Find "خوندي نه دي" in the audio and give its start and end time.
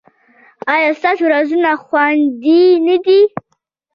1.85-3.19